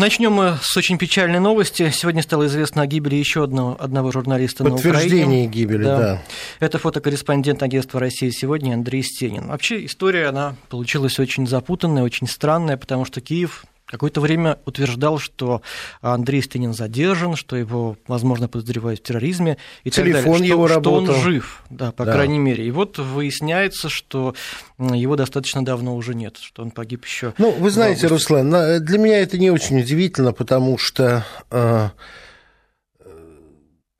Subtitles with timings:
[0.00, 1.90] Начнем мы с очень печальной новости.
[1.90, 4.94] Сегодня стало известно о гибели еще одного, одного журналиста на Украине.
[4.94, 5.98] Подтверждение гибели, да.
[5.98, 6.22] да.
[6.58, 9.48] Это фотокорреспондент агентства России сегодня Андрей Стенин.
[9.48, 15.62] Вообще история, она получилась очень запутанная, очень странная, потому что Киев какое-то время утверждал, что
[16.00, 20.74] Андрей Стенин задержан, что его, возможно, подозревают в терроризме и Телефон так далее, его что,
[20.76, 21.04] работал.
[21.06, 22.12] что он жив, да, по Да.
[22.12, 22.66] крайней мере.
[22.66, 24.34] И вот выясняется, что
[24.78, 27.34] его достаточно давно уже нет, что он погиб еще.
[27.38, 28.50] Ну, вы знаете, Руслан,
[28.84, 31.88] для меня это не очень удивительно, потому что э,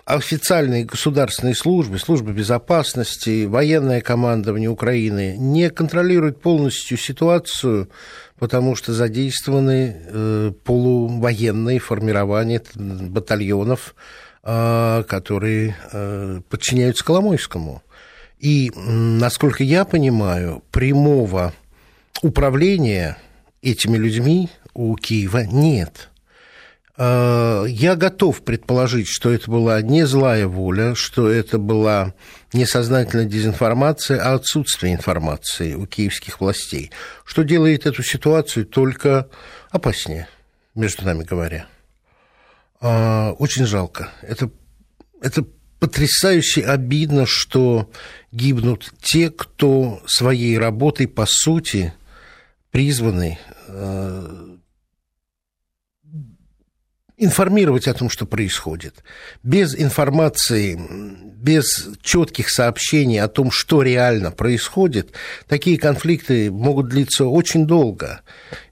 [0.04, 7.88] официальные государственные службы, службы безопасности, военное командование Украины не контролируют полностью ситуацию,
[8.38, 13.94] потому что задействованы э, полувоенные формирования батальонов,
[14.42, 17.82] э, которые э, подчиняются Коломойскому.
[18.38, 21.52] И, насколько я понимаю, прямого
[22.22, 23.18] управления
[23.60, 26.08] этими людьми у Киева нет.
[27.00, 32.12] Э, Я готов предположить, что это была не злая воля, что это была
[32.52, 36.90] не сознательная дезинформация, а отсутствие информации у киевских властей,
[37.24, 39.28] что делает эту ситуацию только
[39.70, 40.28] опаснее,
[40.74, 41.66] между нами говоря.
[42.82, 44.10] А, Очень жалко.
[44.20, 44.50] Это,
[45.22, 45.46] это
[45.78, 47.90] потрясающе обидно, что
[48.30, 51.94] гибнут те, кто своей работой, по сути,
[52.70, 54.56] призваны э,
[57.20, 59.04] информировать о том, что происходит.
[59.42, 60.80] Без информации,
[61.36, 65.12] без четких сообщений о том, что реально происходит,
[65.46, 68.22] такие конфликты могут длиться очень долго.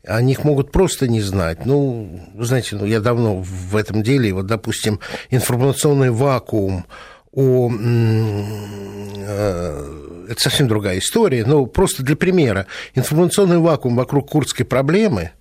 [0.04, 1.66] О них могут просто не знать.
[1.66, 4.98] Ну, знаете, ну, я давно в этом деле, вот, допустим,
[5.30, 6.86] информационный вакуум
[7.30, 7.70] о...
[7.70, 8.54] э,
[10.30, 12.66] Это совсем другая история, но просто для примера.
[12.94, 15.32] Информационный вакуум вокруг курдской проблемы–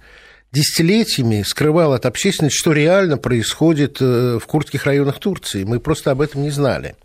[0.52, 5.64] десятилетиями скрывал от общественности, что реально происходит э, в курдских районах Турции.
[5.64, 6.95] Мы просто об этом не знали.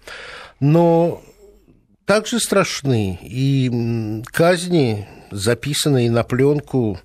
[0.60, 1.22] Но
[2.04, 7.00] также страшны и казни, записанные на пленку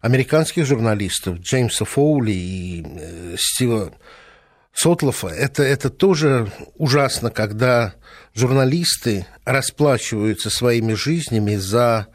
[0.00, 3.92] американских журналистов Джеймса Фоули и э, Стива
[4.72, 5.28] Сотлофа.
[5.28, 7.94] Это, это тоже ужасно, когда
[8.34, 12.06] журналисты расплачиваются своими жизнями за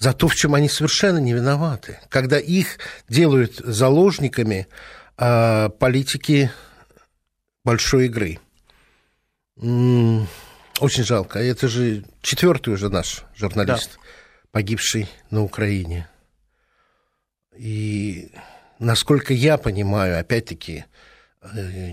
[0.00, 2.78] за то, в чем они совершенно не виноваты, когда их
[3.08, 4.66] делают заложниками
[5.16, 6.50] а, политики
[7.64, 8.40] большой игры.
[9.60, 10.26] М,
[10.80, 11.38] Очень жалко.
[11.38, 13.98] Это же четвертый уже наш журналист,
[14.50, 16.08] погибший на Украине.
[17.54, 18.32] И
[18.78, 20.86] насколько я понимаю, опять-таки,
[21.42, 21.90] э,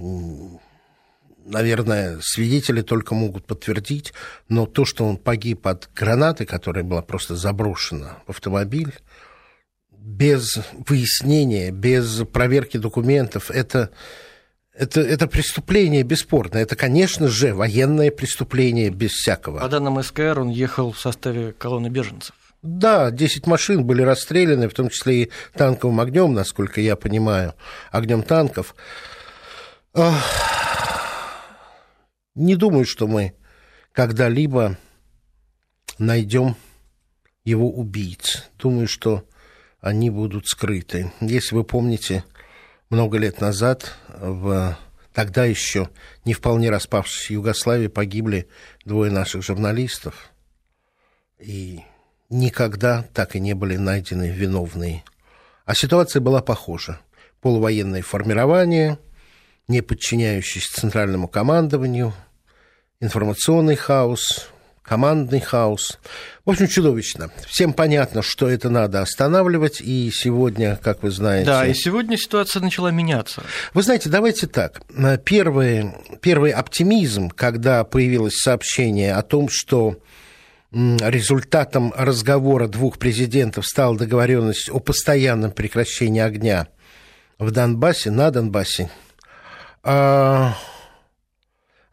[1.48, 4.14] наверное, свидетели только могут подтвердить,
[4.50, 8.94] но то, что он погиб от гранаты, которая была просто заброшена в автомобиль,
[9.90, 13.90] без выяснения, без проверки документов, это,
[14.74, 16.58] это, это преступление бесспорно.
[16.60, 19.60] Это, конечно же, военное преступление без всякого.
[19.60, 22.36] По данным СКР, он ехал в составе колонны беженцев.
[22.62, 27.54] Да, 10 машин были расстреляны, в том числе и танковым огнем, насколько я понимаю,
[27.92, 28.76] огнем танков.
[32.38, 33.34] Не думаю, что мы
[33.94, 34.78] когда-либо
[35.98, 36.56] найдем
[37.44, 38.48] его убийц.
[38.60, 39.24] Думаю, что
[39.82, 41.12] они будут скрыты.
[41.20, 42.24] Если вы помните,
[42.92, 44.78] много лет назад в
[45.14, 45.90] тогда еще
[46.26, 48.48] не вполне распавшейся Югославии погибли
[48.86, 50.30] двое наших журналистов.
[51.40, 51.80] И
[52.30, 55.04] никогда так и не были найдены виновные.
[55.66, 57.00] А ситуация была похожа.
[57.42, 59.00] Полувоенное формирование,
[59.68, 62.14] не подчиняющееся центральному командованию,
[63.00, 64.50] информационный хаос,
[64.82, 66.00] командный хаос.
[66.46, 67.30] В общем, чудовищно.
[67.48, 71.46] Всем понятно, что это надо останавливать, и сегодня, как вы знаете...
[71.46, 73.44] Да, и сегодня ситуация начала меняться.
[73.74, 74.82] Вы знаете, давайте так.
[75.26, 79.98] Первый, первый оптимизм, когда появилось сообщение о том, что
[80.72, 86.68] результатом разговора двух президентов стала договоренность о постоянном прекращении огня
[87.40, 88.90] в Донбассе, на Донбассе,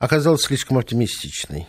[0.05, 1.67] оказался слишком оптимистичной.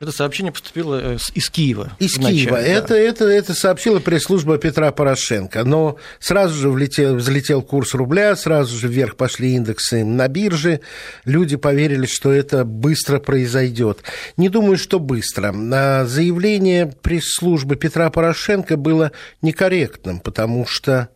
[0.00, 1.92] Это сообщение поступило э, из Киева.
[1.98, 2.56] Из вначале, Киева.
[2.56, 2.62] да.
[2.62, 5.62] Это, это, это сообщила пресс-служба Петра Порошенко.
[5.64, 10.80] Но сразу же влетел, взлетел курс рубля, сразу же вверх пошли индексы на бирже.
[11.26, 14.02] Люди поверили, что это быстро произойдет.
[14.38, 15.54] Не думаю, что быстро.
[15.54, 19.12] А Заявление пресс-службы Петра Порошенко было
[19.42, 21.10] некорректным, потому что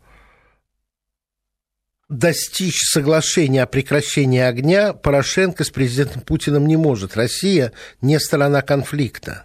[2.09, 7.17] достичь соглашения о прекращении огня Порошенко с президентом Путиным не может.
[7.17, 9.45] Россия не сторона конфликта.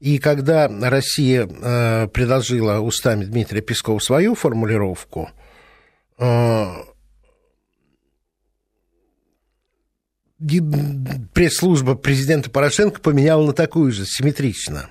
[0.00, 5.30] И когда Россия э, предложила устами Дмитрия Пескова свою формулировку,
[11.34, 14.90] пресс-служба президента Порошенко поменяла на такую же, симметрично.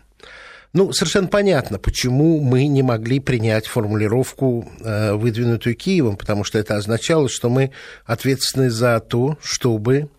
[0.71, 6.75] Ну, совершенно понятно, почему мы не могли принять формулировку, э, выдвинутую Киевом, потому что это
[6.75, 7.71] означало, что мы
[8.06, 10.10] ответственны за то, чтобы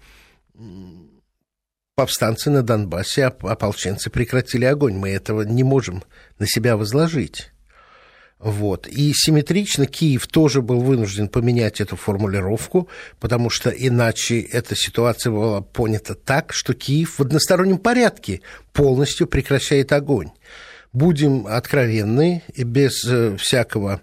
[1.95, 4.97] повстанцы на Донбассе, ополченцы прекратили огонь.
[4.97, 6.03] Мы этого не можем
[6.39, 7.53] на себя возложить.
[8.41, 8.89] Вот.
[8.89, 12.89] И симметрично Киев тоже был вынужден поменять эту формулировку,
[13.19, 18.41] потому что иначе эта ситуация была понята так, что Киев в одностороннем порядке
[18.73, 20.31] полностью прекращает огонь.
[20.95, 24.01] Будем откровенны и без э, всякого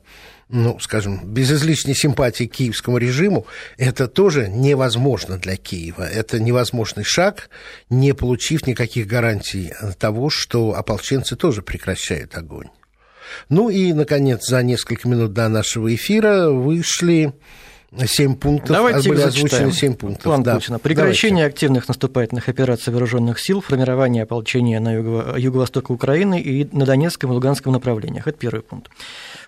[0.50, 3.46] ну, скажем, без излишней симпатии к киевскому режиму,
[3.78, 6.04] это тоже невозможно для Киева.
[6.08, 7.50] Это невозможный шаг,
[7.90, 12.70] не получив никаких гарантий того, что ополченцы тоже прекращают огонь.
[13.50, 17.34] Ну и, наконец, за несколько минут до нашего эфира вышли
[18.06, 20.24] Семь пунктов, Давайте были озвучены семь пунктов.
[20.24, 20.56] План да.
[20.56, 20.78] Путина.
[20.78, 21.54] Прекращение Давайте.
[21.54, 27.34] активных наступательных операций вооруженных сил, формирование ополчения на юго- юго-востоке Украины и на Донецком и
[27.34, 28.28] Луганском направлениях.
[28.28, 28.92] Это первый пункт.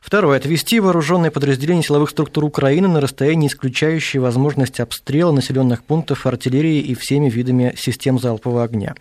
[0.02, 0.38] Второе.
[0.38, 6.96] Отвести вооруженные подразделения силовых структур Украины на расстояние, исключающее возможность обстрела населенных пунктов артиллерии и
[6.96, 8.96] всеми видами систем залпового огня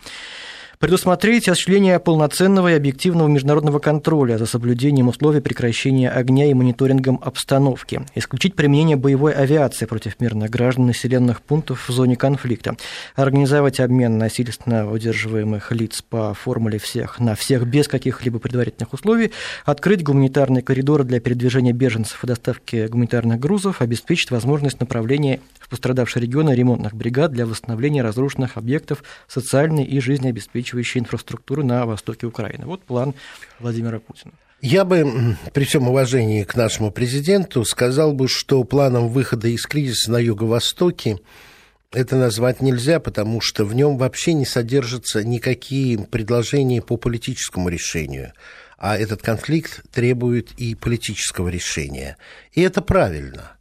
[0.78, 8.02] предусмотреть осуществление полноценного и объективного международного контроля за соблюдением условий прекращения огня и мониторингом обстановки,
[8.14, 12.76] исключить применение боевой авиации против мирных граждан населенных пунктов в зоне конфликта,
[13.16, 19.32] организовать обмен насильственно удерживаемых лиц по формуле всех на всех без каких-либо предварительных условий,
[19.64, 26.22] открыть гуманитарные коридоры для передвижения беженцев и доставки гуманитарных грузов, обеспечить возможность направления в пострадавшие
[26.22, 32.64] регионы ремонтных бригад для восстановления разрушенных объектов социальной и жизнеобеспечивающей инфраструктуры на востоке Украины.
[32.64, 33.14] Вот план
[33.60, 34.32] Владимира Путина.
[34.62, 40.10] Я бы при всем уважении к нашему президенту сказал бы, что планом выхода из кризиса
[40.10, 41.18] на Юго-Востоке
[41.92, 48.32] это назвать нельзя, потому что в нем вообще не содержатся никакие предложения по политическому решению.
[48.78, 52.16] А этот конфликт требует и политического решения.
[52.52, 53.57] И это правильно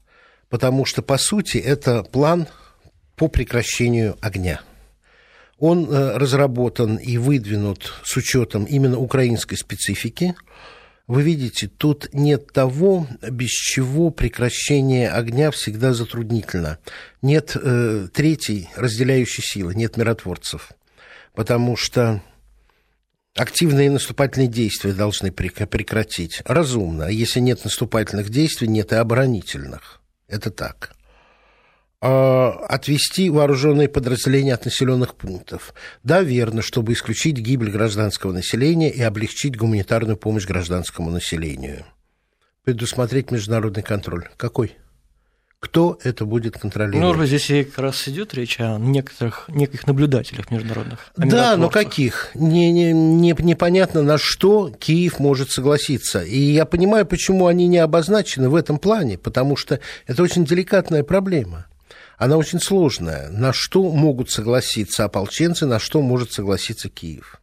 [0.49, 2.47] потому что, по сути, это план
[3.15, 4.61] по прекращению огня.
[5.59, 10.35] Он э, разработан и выдвинут с учетом именно украинской специфики.
[11.07, 16.77] Вы видите, тут нет того, без чего прекращение огня всегда затруднительно.
[17.21, 20.69] Нет э, третьей разделяющей силы, нет миротворцев.
[21.33, 22.21] Потому что
[23.35, 26.41] активные наступательные действия должны прекратить.
[26.45, 27.05] Разумно.
[27.05, 30.01] А если нет наступательных действий, нет и оборонительных.
[30.27, 30.95] Это так.
[31.99, 35.73] А отвести вооруженные подразделения от населенных пунктов.
[36.03, 41.85] Да, верно, чтобы исключить гибель гражданского населения и облегчить гуманитарную помощь гражданскому населению.
[42.63, 44.29] Предусмотреть международный контроль.
[44.37, 44.75] Какой?
[45.59, 47.17] Кто это будет контролировать?
[47.17, 50.99] Ну, здесь и как раз идет речь о некоторых, неких наблюдателях международных.
[51.17, 52.29] Да, но каких?
[52.35, 56.21] Не, не, не, непонятно, на что Киев может согласиться.
[56.21, 61.03] И я понимаю, почему они не обозначены в этом плане, потому что это очень деликатная
[61.03, 61.65] проблема.
[62.19, 63.29] Она очень сложная.
[63.29, 67.41] На что могут согласиться ополченцы, на что может согласиться Киев.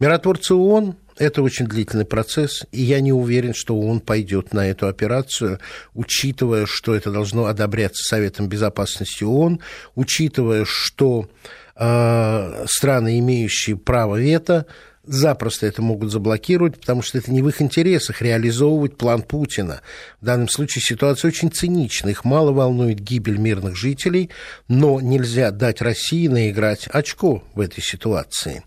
[0.00, 4.88] Миротворцы ООН это очень длительный процесс, и я не уверен, что он пойдет на эту
[4.88, 5.60] операцию,
[5.94, 9.60] учитывая, что это должно одобряться Советом Безопасности ООН,
[9.94, 11.28] учитывая, что
[11.76, 14.66] э, страны, имеющие право вето,
[15.06, 19.82] запросто это могут заблокировать, потому что это не в их интересах реализовывать план Путина.
[20.20, 22.08] В данном случае ситуация очень цинична.
[22.08, 24.30] Их мало волнует гибель мирных жителей,
[24.68, 28.64] но нельзя дать России наиграть очко в этой ситуации.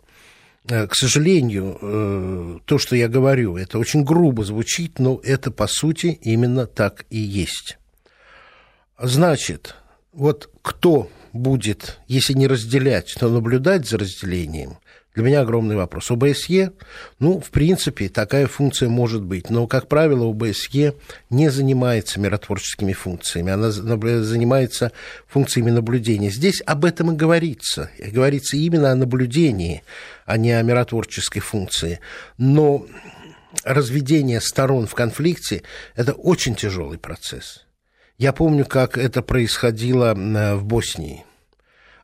[0.70, 5.68] Э, к сожалению, э, то, что я говорю, это очень грубо звучит, но это, по
[5.68, 7.78] сути, именно так и есть.
[9.00, 9.76] Значит,
[10.12, 14.80] вот кто будет, если не разделять, то наблюдать за разделением,
[15.18, 16.12] для меня огромный вопрос.
[16.12, 16.74] ОБСЕ,
[17.18, 20.94] ну, в принципе, такая функция может быть, но, как правило, ОБСЕ
[21.32, 24.92] не занимается миротворческими функциями, она занимается
[25.28, 26.30] функциями наблюдения.
[26.30, 27.90] Здесь об этом и говорится.
[27.98, 29.82] И говорится именно о наблюдении,
[30.28, 32.00] а не о миротворческой функции.
[32.38, 32.86] Но
[33.64, 35.64] разведение сторон в конфликте–
[35.96, 37.66] это очень тяжелый процесс.
[38.20, 41.26] Я помню, как это происходило в Боснии.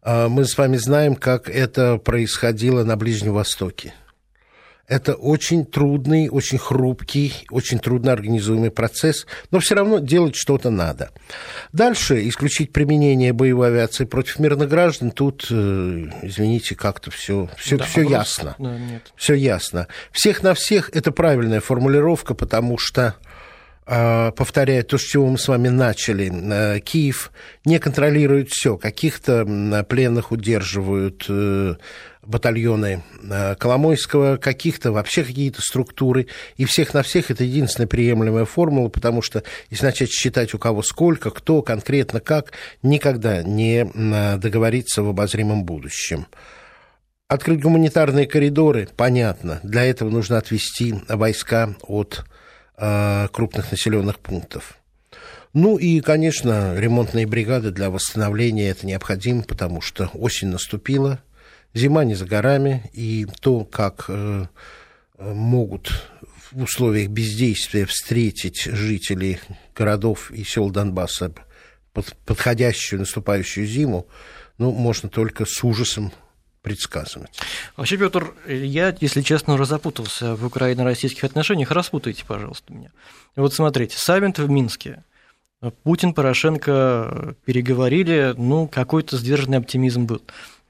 [0.03, 3.93] А, мы с вами знаем, как это происходило на Ближнем Востоке.
[4.85, 11.11] Это очень трудный, очень хрупкий, очень трудно организуемый процесс, но все равно делать что-то надо.
[11.71, 15.11] Дальше исключить применение боевой авиации против мирных граждан.
[15.11, 18.55] Тут, э, извините, как-то все, все, да, все ясно.
[18.59, 19.13] Да, нет.
[19.15, 19.87] Все ясно.
[20.11, 23.15] Всех на всех это правильная формулировка, потому что
[23.85, 27.31] а, повторяю то, с чего мы с вами начали, э, Киев
[27.65, 28.77] не контролирует все.
[28.77, 31.75] Каких-то пленных удерживают э,
[32.21, 36.27] батальоны э, Коломойского, каких-то вообще какие-то структуры.
[36.55, 40.81] И всех на всех это единственная приемлемая формула, потому что если начать считать у кого
[40.81, 43.85] сколько, кто, конкретно как, никогда не
[44.37, 46.27] договориться в обозримом будущем.
[47.27, 49.59] Открыть гуманитарные коридоры, понятно.
[49.63, 52.23] Для этого нужно отвести войска от
[52.75, 54.77] крупных населенных пунктов.
[55.53, 61.21] Ну и, конечно, ремонтные бригады для восстановления это необходимо, потому что осень наступила,
[61.75, 64.45] зима не за горами, и то, как э,
[65.19, 65.91] могут
[66.51, 69.39] в условиях бездействия встретить жители
[69.75, 71.31] городов и сел Донбасса
[72.25, 74.07] подходящую наступающую зиму,
[74.57, 76.11] ну, можно только с ужасом
[76.63, 77.39] предсказывать.
[77.77, 81.69] Вообще, Петр, я, если честно, уже запутался в украино-российских отношениях.
[81.69, 82.89] Распутайте, пожалуйста, меня.
[83.35, 85.03] Вот смотрите, саммит в Минске.
[85.83, 90.21] Путин, Порошенко переговорили, ну, какой-то сдержанный оптимизм был.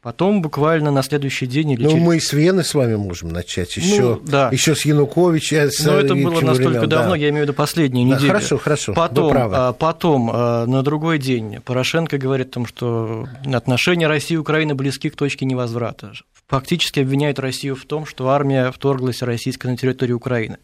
[0.03, 2.03] Потом буквально на следующий день или Ну, через...
[2.03, 3.77] мы с Вены с вами можем начать.
[3.77, 4.50] Еще, ну, да.
[4.51, 5.72] еще с Януковича.
[5.72, 7.15] С Но это было настолько времен, давно, да.
[7.15, 8.19] я имею в виду последнюю неделю.
[8.19, 8.93] Да, хорошо, хорошо.
[8.93, 14.38] Потом, а, потом а, на другой день Порошенко говорит о том, что отношения России и
[14.38, 16.12] Украины близки к точке невозврата.
[16.48, 20.57] Фактически обвиняет Россию в том, что армия вторглась российская на территорию Украины.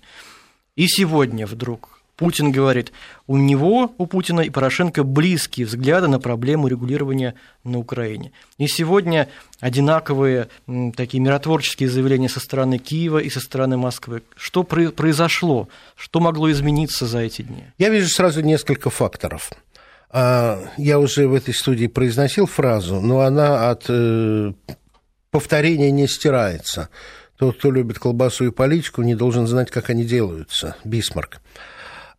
[0.75, 2.91] И сегодня вдруг Путин говорит,
[3.27, 8.33] у него, у Путина и Порошенко близкие взгляды на проблему регулирования на Украине.
[8.57, 9.29] И сегодня
[9.61, 10.49] одинаковые
[10.97, 14.21] такие миротворческие заявления со стороны Киева и со стороны Москвы.
[14.35, 15.69] Что произошло?
[15.95, 17.63] Что могло измениться за эти дни?
[17.77, 19.51] Я вижу сразу несколько факторов.
[20.09, 24.51] А, я уже в этой студии произносил фразу, но она от э,
[25.31, 26.89] повторения не стирается.
[27.37, 30.75] Тот, кто любит колбасу и политику, не должен знать, как они делаются.
[30.83, 31.39] Бисмарк.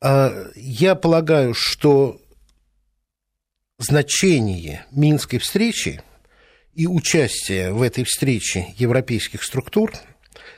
[0.01, 2.21] А, я полагаю, что
[3.79, 6.03] значение Минской встречи
[6.75, 9.93] и участие в этой встрече европейских структур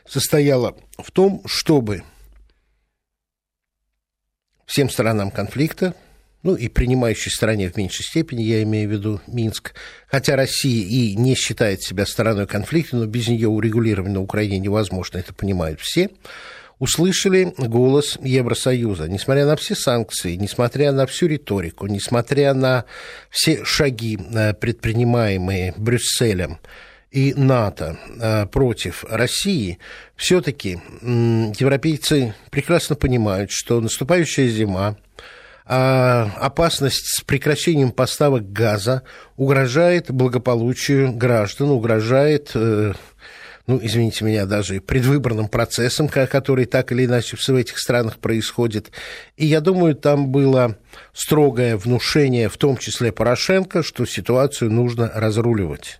[0.07, 2.05] состояло в том, чтобы
[4.67, 5.95] всем сторонам конфликта,
[6.43, 9.75] ну и принимающей стороне в меньшей степени, я имею в виду Минск,
[10.07, 15.19] хотя Россия и не считает себя стороной конфликта, но без нее урегулирование на Украине невозможно,
[15.19, 16.11] это понимают все,
[16.83, 19.09] услышали голос Евросоюза.
[19.09, 22.87] Несмотря на все санкции, несмотря на всю риторику, несмотря на
[23.31, 26.59] все шаги, э, предпринимаемые Брюсселем
[27.13, 29.79] и НАТО э, против России,
[30.17, 34.97] все-таки европейцы прекрасно понимают, что наступающая зима,
[35.65, 39.03] а, опасность с прекращением поставок газа
[39.37, 42.95] угрожает благополучию граждан, угрожает э,
[43.67, 48.91] ну, извините меня, даже предвыборным процессом, который так или иначе в этих странах происходит.
[49.37, 50.79] И я думаю, там было
[51.13, 55.99] строгое внушение, в том числе Порошенко, что ситуацию нужно разруливать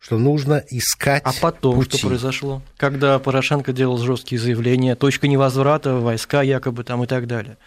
[0.00, 1.98] что нужно искать А потом пути.
[1.98, 2.62] что произошло?
[2.76, 7.58] Когда Порошенко делал жесткие заявления, точка невозврата, войска якобы там и так далее.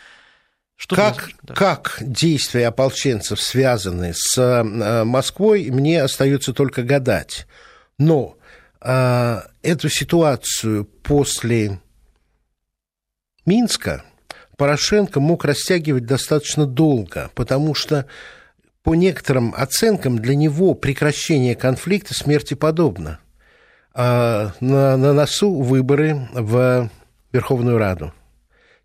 [0.77, 1.53] Что как, да.
[1.53, 7.45] как действия ополченцев связаны с э, Москвой, мне остается только гадать.
[8.00, 8.38] Но
[8.81, 11.79] эту ситуацию после
[13.45, 14.03] Минска
[14.57, 18.05] Порошенко мог растягивать достаточно долго, потому что
[18.83, 23.19] по некоторым оценкам для него прекращение конфликта смерти подобно.
[23.93, 26.89] А на, на носу выборы в
[27.31, 28.13] Верховную Раду.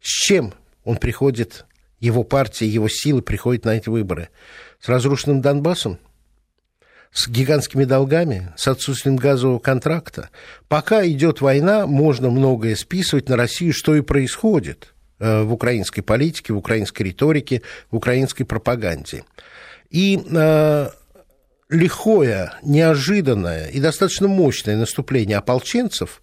[0.01, 1.67] С чем он приходит,
[2.01, 4.31] его партия, его силы приходят на эти выборы?
[4.81, 5.99] С разрушенным Донбассом?
[7.17, 10.29] С гигантскими долгами, с отсутствием газового контракта.
[10.69, 16.53] Пока идет война, можно многое списывать на Россию, что и происходит э, в украинской политике,
[16.53, 19.25] в украинской риторике, в украинской пропаганде.
[19.89, 20.89] И э,
[21.71, 26.21] лихое, неожиданное и достаточно мощное наступление ополченцев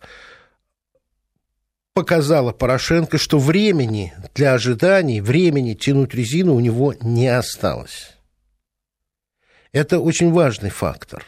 [1.96, 8.12] показало Порошенко, что времени для ожиданий, времени тянуть резину у него не осталось.
[9.74, 11.25] Это очень важный фактор.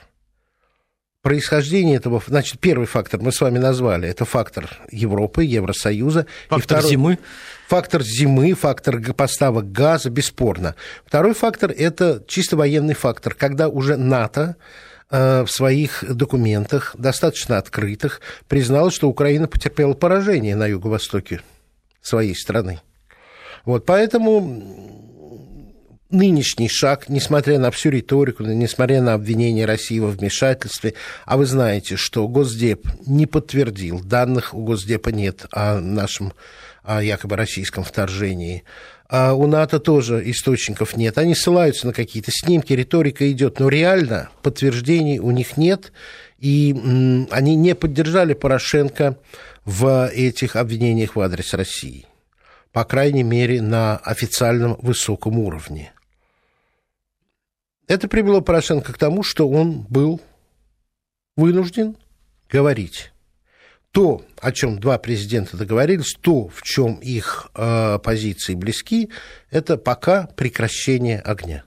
[1.23, 6.27] Происхождение этого, значит, первый фактор мы с вами назвали, это фактор Европы, Евросоюза.
[6.49, 7.19] Фактор второй, зимы.
[7.67, 10.75] Фактор зимы, фактор поставок газа, бесспорно.
[11.03, 14.57] Второй фактор– это чисто военный фактор, когда уже НАТО
[15.09, 21.41] э, в своих документах, достаточно открытых, признал, что Украина потерпела поражение на юго-востоке
[22.01, 22.81] своей страны.
[23.65, 24.94] Вот, поэтому
[26.09, 30.93] нынешний шаг, несмотря на всю риторику, несмотря на обвинение России во вмешательстве,
[31.25, 36.33] а вы знаете, что Госдеп не подтвердил, данных у Госдепа нет о нашем
[36.83, 38.63] о якобы российском вторжении
[39.07, 41.17] а у НАТО тоже источников нет.
[41.17, 45.91] Они ссылаются на какие-то снимки, риторика идет, но реально подтверждений у них нет,
[46.39, 46.75] и
[47.31, 49.17] они не поддержали Порошенко
[49.63, 52.05] в этих обвинениях в адрес России.
[52.71, 55.93] По крайней мере, на официальном высоком уровне.
[57.87, 60.21] Это привело Порошенко к тому, что он был
[61.35, 61.97] вынужден
[62.49, 63.11] говорить
[63.91, 69.09] то, о чем два президента договорились, то, в чем их э, позиции близки,
[69.51, 71.63] это пока прекращение огня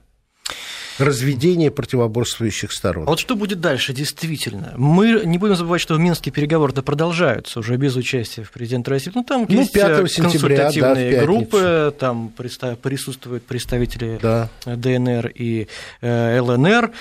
[0.99, 3.05] разведение противоборствующих сторон.
[3.07, 4.73] А вот что будет дальше, действительно?
[4.77, 9.11] Мы не будем забывать, что в Минске переговоры-то продолжаются уже без участия президента России.
[9.13, 14.49] Ну, там ну, есть 5 э, сентября, консультативные да, группы, там присутствуют представители да.
[14.65, 15.67] ДНР и
[16.01, 16.91] э, ЛНР.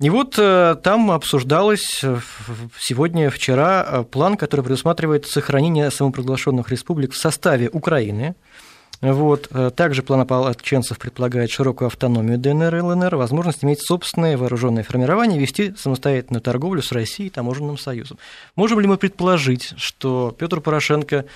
[0.00, 2.04] И вот э, там обсуждалось
[2.78, 8.34] сегодня, вчера план, который предусматривает сохранение самопровозглашенных республик в составе Украины,
[9.00, 9.48] вот.
[9.50, 15.38] Э, также план ополченцев предполагает широкую автономию ДНР и ЛНР, возможность иметь собственное вооруженное формирование,
[15.38, 18.18] вести самостоятельную торговлю с Россией и таможенным союзом.
[18.56, 21.26] Можем ли мы предположить, что Петр Порошенко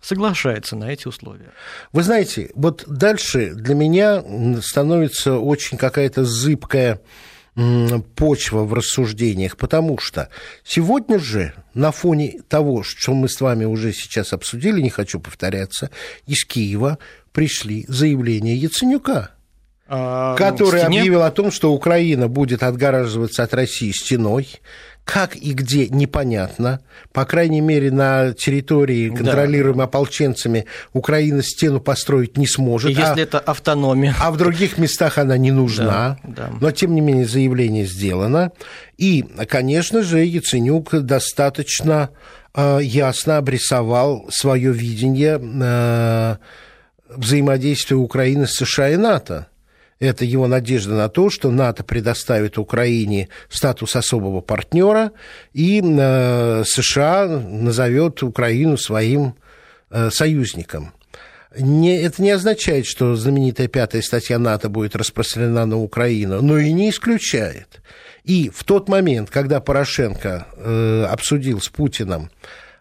[0.00, 1.52] соглашается на эти условия.
[1.92, 4.22] Вы знаете, вот дальше для меня
[4.60, 7.00] становится очень какая-то зыбкая
[8.16, 10.28] почва в рассуждениях, потому что
[10.64, 15.90] сегодня же на фоне того, что мы с вами уже сейчас обсудили, не хочу повторяться,
[16.26, 16.98] из Киева
[17.32, 19.30] пришли заявления Яценюка.
[19.86, 21.00] А, который стене?
[21.00, 24.48] объявил о том, что Украина будет отгораживаться от России стеной,
[25.04, 26.80] как и где, непонятно.
[27.12, 29.84] По крайней мере, на территории, контролируемой да.
[29.84, 30.64] ополченцами,
[30.94, 32.92] Украина стену построить не сможет.
[32.92, 34.14] Если а, это автономия.
[34.18, 36.18] А в других местах она не нужна.
[36.24, 36.52] Да, да.
[36.58, 38.52] Но, тем не менее, заявление сделано.
[38.96, 42.08] И, конечно же, Яценюк достаточно
[42.54, 46.36] э, ясно обрисовал свое видение э,
[47.14, 49.48] взаимодействия Украины с США и НАТО
[50.04, 55.12] это его надежда на то, что НАТО предоставит Украине статус особого партнера,
[55.52, 59.34] и э, США назовет Украину своим
[59.90, 60.92] э, союзником.
[61.56, 66.72] Не, это не означает, что знаменитая пятая статья НАТО будет распространена на Украину, но и
[66.72, 67.80] не исключает.
[68.24, 72.30] И в тот момент, когда Порошенко э, обсудил с Путиным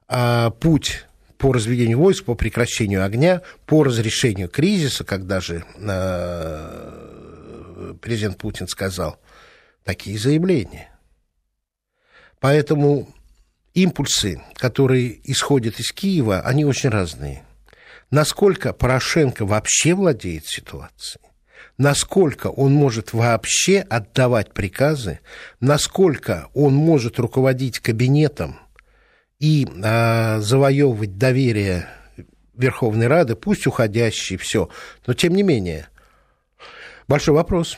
[0.09, 1.05] э, путь
[1.37, 7.02] по разведению войск, по прекращению огня, по разрешению кризиса, когда же э,
[8.01, 9.19] президент Путин сказал
[9.83, 10.89] такие заявления.
[12.39, 13.07] Поэтому
[13.73, 17.43] импульсы, которые исходят из Киева, они очень разные.
[18.11, 21.23] Насколько Порошенко вообще владеет ситуацией,
[21.77, 25.19] насколько он может вообще отдавать приказы,
[25.59, 28.59] насколько он может руководить кабинетом
[29.39, 31.87] и а, завоевывать доверие
[32.55, 34.69] Верховной Рады, пусть уходящий, все,
[35.07, 35.87] но тем не менее,
[37.07, 37.77] большой вопрос.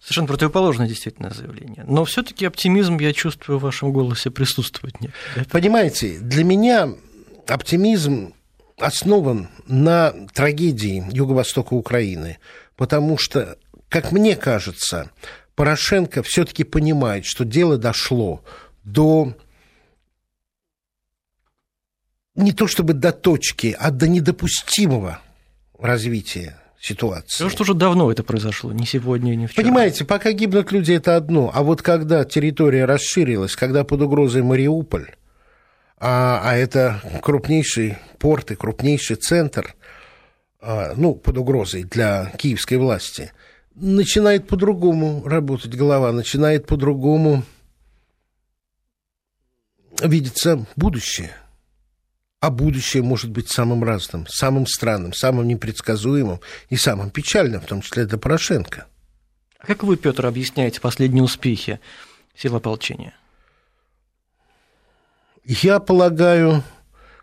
[0.00, 1.84] Совершенно противоположное действительно заявление.
[1.86, 5.00] Но все-таки оптимизм, я чувствую, в вашем голосе присутствует.
[5.00, 5.12] Нет,
[5.50, 6.90] Понимаете, для меня
[7.46, 8.34] оптимизм
[8.78, 12.38] основан на трагедии Юго-Востока Украины,
[12.76, 13.56] потому что,
[13.88, 15.10] как мне кажется,
[15.54, 18.42] Порошенко все-таки понимает, что дело дошло
[18.82, 19.34] до
[22.34, 25.20] не то чтобы до точки, а до недопустимого
[25.78, 27.38] развития ситуации.
[27.38, 29.62] Потому что уже давно это произошло, не сегодня, не вчера.
[29.62, 31.50] Понимаете, пока гибнут люди, это одно.
[31.54, 35.14] А вот когда территория расширилась, когда под угрозой Мариуполь,
[35.98, 39.74] а, а это крупнейший порт и крупнейший центр,
[40.60, 43.32] а, ну, под угрозой для киевской власти,
[43.74, 47.44] начинает по-другому работать голова, начинает по-другому
[50.02, 51.30] видеться будущее
[52.44, 57.80] а будущее может быть самым разным, самым странным, самым непредсказуемым и самым печальным, в том
[57.80, 58.84] числе для Порошенко.
[59.58, 61.80] А как вы, Петр, объясняете последние успехи
[62.36, 63.14] сил ополчения?
[65.46, 66.62] Я полагаю,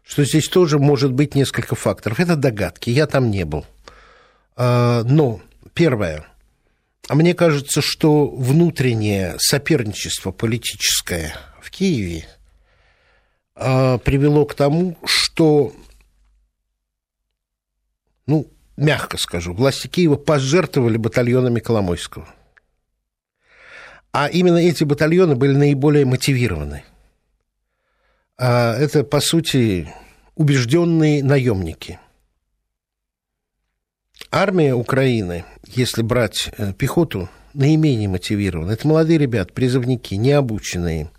[0.04, 2.20] что здесь тоже может быть несколько факторов.
[2.20, 3.64] Это догадки, я там не был.
[4.56, 5.40] А, но
[5.76, 6.26] первое.
[7.10, 12.26] Мне кажется, что внутреннее соперничество политическое в Киеве–
[13.56, 15.74] а, привело к тому, что,
[18.26, 22.28] ну, мягко скажу, власти Киева пожертвовали батальонами Коломойского.
[24.12, 26.84] А именно эти батальоны были наиболее мотивированы.
[28.38, 29.94] А это, по сути,
[30.36, 32.00] убежденные наемники.
[34.32, 38.72] Армия Украины, если брать э, пехоту, наименее мотивирована.
[38.72, 41.10] Это молодые ребята, призывники, необученные.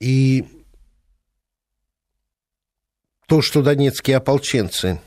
[0.00, 0.44] И
[3.34, 5.00] то, что донецкие ополченцы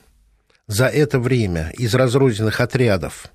[0.67, 3.27] за это время из разрозненных отрядов,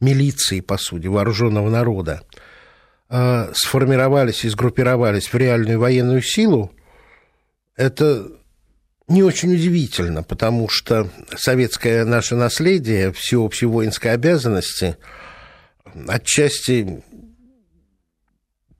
[0.00, 2.22] милиции, по сути, вооруженного народа,
[3.10, 6.72] э, сформировались и сгруппировались в реальную военную силу,
[7.76, 8.26] это
[9.06, 14.96] не очень удивительно, потому что советское наше наследие всеобщей воинской обязанности
[16.08, 17.04] отчасти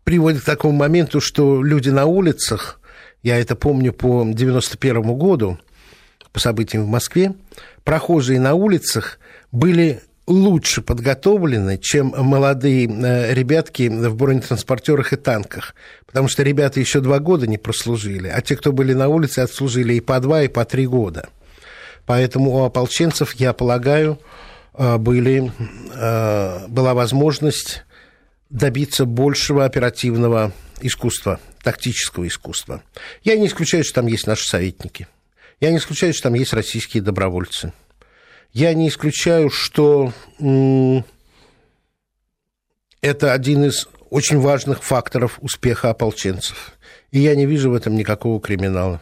[0.03, 2.81] приводит к такому моменту, что люди на улицах,
[3.23, 5.59] я это помню по 91 году,
[6.33, 7.35] по событиям в Москве,
[7.85, 9.19] прохожие на улицах
[9.51, 15.75] были лучше подготовлены, чем молодые э, ребятки в бронетранспортерах и танках.
[16.07, 19.95] Потому что ребята еще два года не прослужили, а те, кто были на улице, отслужили
[19.95, 21.29] и по два, и по три года.
[22.07, 24.19] Поэтому у ополченцев, я полагаю,
[24.75, 25.53] э, были,
[25.95, 27.85] э, была возможность
[28.49, 32.83] добиться большего оперативного искусства, тактического искусства.
[33.23, 35.07] Я не исключаю, что там есть наши советники.
[35.61, 37.73] Я не исключаю, что там есть российские добровольцы.
[38.53, 40.13] Я не исключаю, что
[43.01, 46.73] это один из очень важных факторов успеха ополченцев.
[47.13, 49.01] И я не вижу в этом никакого криминала.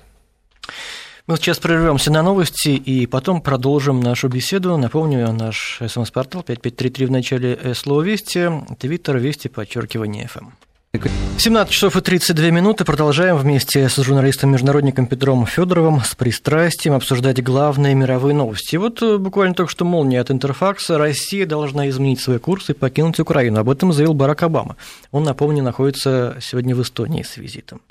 [1.26, 4.76] Мы сейчас прервемся на новости и потом продолжим нашу беседу.
[4.76, 10.48] Напомню, наш смс-портал 5533 в начале слова «Вести», твиттер «Вести», подчеркивание «ФМ».
[10.92, 12.84] 17 часов и 32 минуты.
[12.84, 18.74] Продолжаем вместе с журналистом-международником Петром Федоровым с пристрастием обсуждать главные мировые новости.
[18.74, 20.98] И вот э, буквально только что молния от Интерфакса.
[20.98, 23.60] Россия должна изменить свой курс и покинуть Украину.
[23.60, 24.76] Об этом заявил Барак Обама.
[25.12, 27.82] Он, напомню, находится сегодня в Эстонии с визитом.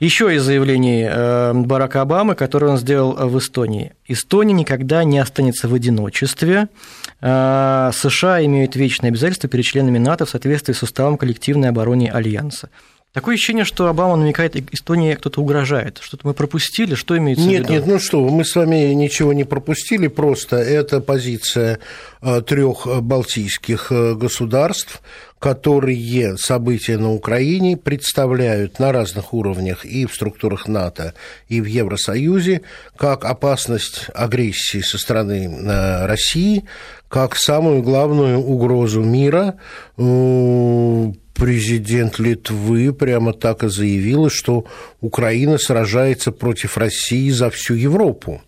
[0.00, 3.92] Еще из заявлений э, Барака Обамы, которые он сделал в Эстонии.
[4.08, 6.68] Эстония никогда не останется в одиночестве.
[7.20, 12.23] Э, США имеют вечное обязательство перед членами НАТО в соответствии с уставом коллективной обороны Альянса.
[13.14, 15.98] Такое ощущение, что Обама намекает, Эстонии кто-то угрожает.
[16.02, 17.72] Что-то мы пропустили, что имеется нет, в виду?
[17.74, 21.78] Нет, нет, ну что, мы с вами ничего не пропустили, просто это позиция
[22.22, 25.00] э, трех балтийских государств,
[25.38, 31.14] которые события на Украине представляют на разных уровнях и в структурах НАТО,
[31.48, 32.62] и в Евросоюзе
[32.96, 36.64] как опасность агрессии со стороны э, России,
[37.08, 39.54] как самую главную угрозу мира.
[41.34, 44.64] Президент Литвы прямо так и заявил, что
[45.00, 48.40] Украина сражается против России за всю Европу.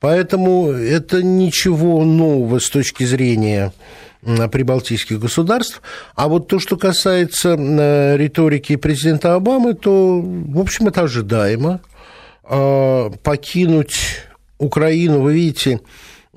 [0.00, 3.72] Поэтому это ничего нового с точки зрения
[4.22, 5.80] прибалтийских государств.
[6.14, 11.80] А вот то, что касается э, риторики президента Обамы, то, в общем, это ожидаемо.
[12.42, 13.96] А, покинуть
[14.58, 15.80] Украину, вы видите,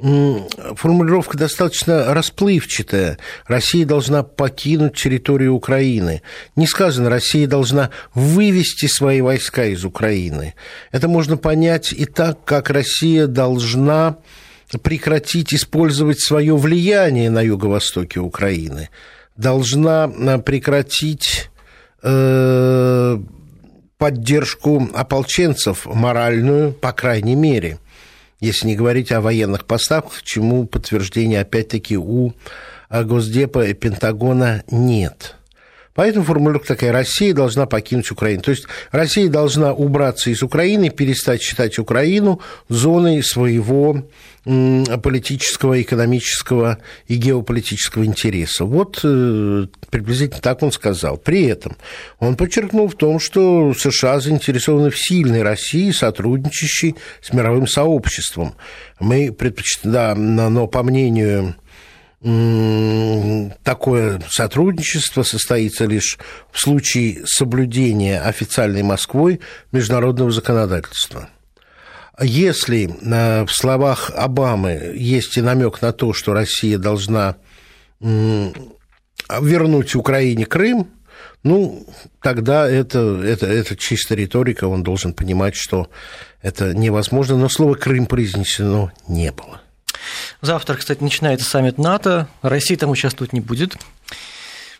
[0.02, 3.18] формулировка достаточно расплывчатая.
[3.48, 6.22] Россия должна покинуть территорию Украины.
[6.56, 10.56] Не сказано, Россия должна вывести свои войска из Украины.
[10.92, 14.18] Это можно понять и так, как Россия должна
[14.78, 18.90] прекратить использовать свое влияние на юго-востоке Украины,
[19.36, 21.50] должна э, прекратить
[22.04, 23.20] э,
[23.98, 27.80] поддержку ополченцев моральную, по крайней мере,
[28.40, 32.34] если не говорить о военных поставках, чему подтверждения опять-таки у
[32.90, 35.36] Госдепа и Пентагона нет.
[35.96, 38.42] Поэтому формулировка такая, Россия должна покинуть Украину.
[38.42, 44.04] То есть Россия должна убраться из Украины, перестать считать Украину зоной своего
[44.46, 48.66] политического, экономического и геополитического интереса.
[48.66, 51.18] Вот э, приблизительно так он сказал.
[51.18, 51.76] При этом
[52.20, 58.56] он подчеркнул в том, что США заинтересованы в сильной России, сотрудничающей с мировым сообществом.
[59.00, 61.56] Мы предпочитаем, да, но по мнению
[62.22, 66.18] такое сотрудничество состоится лишь
[66.52, 69.40] в случае соблюдения официальной Москвой
[69.72, 71.30] международного законодательства.
[72.22, 77.38] Если э, в словах Обамы есть и намек на то, что Россия должна
[78.02, 80.90] вернуть Украине Крым,
[81.44, 81.88] ну,
[82.22, 85.90] тогда это, это, это чисто риторика, он должен понимать, что
[86.42, 89.62] это невозможно, но слово «Крым» произнесено не было.
[90.42, 92.28] Завтра, кстати, начинается саммит НАТО.
[92.42, 93.78] Россия там участвовать не будет.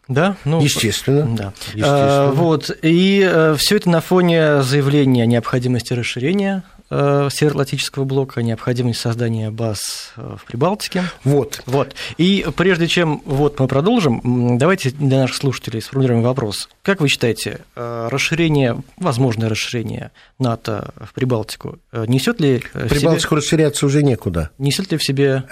[0.08, 1.36] Да, ну, естественно.
[1.36, 1.54] Да.
[1.68, 2.30] естественно.
[2.30, 9.00] А, вот, и э, все это на фоне заявления о необходимости расширения Североатлантического блока, необходимость
[9.00, 11.04] создания баз э, в Прибалтике.
[11.24, 11.62] Вот.
[11.66, 11.96] вот.
[12.18, 16.68] И прежде чем вот мы продолжим, давайте для наших слушателей сформулируем вопрос.
[16.82, 23.38] Как вы считаете, расширение, возможное расширение НАТО в Прибалтику несет ли Прибалтику себе...
[23.38, 24.50] расширяться уже некуда.
[24.58, 25.44] Несет ли в себе...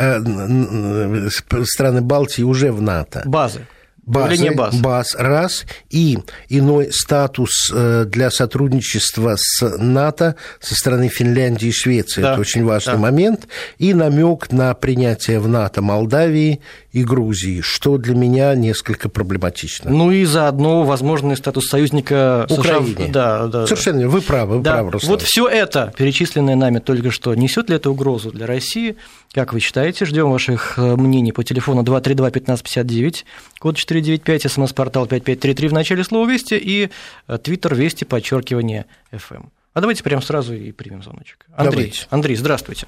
[1.66, 3.24] Страны Балтии уже в НАТО.
[3.26, 3.68] Базы
[4.08, 4.76] базы, баз.
[4.76, 12.22] баз, раз, и иной статус э, для сотрудничества с НАТО со стороны Финляндии и Швеции.
[12.22, 12.32] Да.
[12.32, 13.00] Это очень важный да.
[13.00, 13.48] момент.
[13.78, 16.62] И намек на принятие в НАТО Молдавии
[16.98, 19.92] и Грузии, что для меня несколько проблематично.
[19.92, 22.96] Ну и заодно возможный статус союзника Украине.
[22.96, 23.08] США.
[23.10, 24.74] Да, да, Совершенно, вы правы, вы да.
[24.74, 25.12] правы, Руслан.
[25.12, 28.98] Вот все это, перечисленное нами только что, несет ли это угрозу для России?
[29.32, 30.06] Как вы считаете?
[30.06, 33.26] Ждем ваших э, мнений по телефону 232-1559,
[33.60, 36.90] код 495, смс-портал 5533 в начале слова «Вести» и
[37.28, 39.46] э, твиттер «Вести», подчеркивание FM.
[39.76, 41.46] А давайте прямо сразу и примем звоночек.
[41.56, 42.08] Андрей, давайте.
[42.10, 42.88] Андрей, здравствуйте.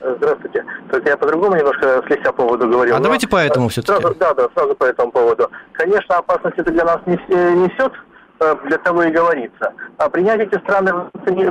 [0.00, 0.64] Здравствуйте.
[0.90, 2.96] Только я по-другому немножко слегка поводу говорил.
[2.96, 4.02] А давайте по этому все-таки.
[4.18, 5.50] Да, да, сразу по этому поводу.
[5.72, 7.92] Конечно, опасность это для нас несет,
[8.40, 9.72] э, для того и говорится.
[9.98, 10.92] А принять эти страны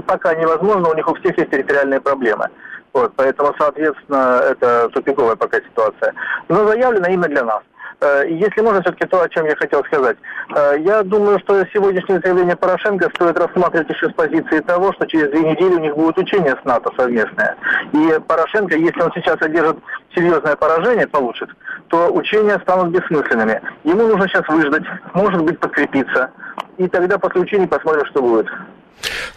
[0.05, 2.47] пока невозможно, у них у всех есть территориальные проблемы.
[2.93, 6.13] Вот, поэтому, соответственно, это тупиковая пока ситуация.
[6.47, 7.61] Но заявлено именно для нас.
[8.01, 10.17] Э, если можно, все-таки то, о чем я хотел сказать.
[10.55, 15.29] Э, я думаю, что сегодняшнее заявление Порошенко стоит рассматривать еще с позиции того, что через
[15.29, 17.55] две недели у них будет учение с НАТО совместное.
[17.93, 19.77] И Порошенко, если он сейчас одержит
[20.15, 21.49] серьезное поражение, получит,
[21.89, 23.61] то учения станут бессмысленными.
[23.83, 26.29] Ему нужно сейчас выждать, может быть, подкрепиться.
[26.77, 28.47] И тогда после учений посмотрим, что будет.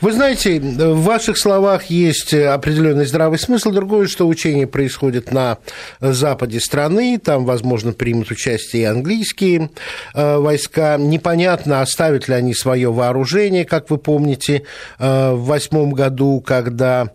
[0.00, 3.70] Вы знаете, в ваших словах есть определенный здравый смысл.
[3.70, 5.58] Другое, что учение происходит на
[6.00, 9.70] западе страны, там, возможно, примут участие и английские
[10.14, 10.96] э, войска.
[10.98, 14.62] Непонятно, оставят ли они свое вооружение, как вы помните,
[14.98, 17.10] э, в восьмом году, когда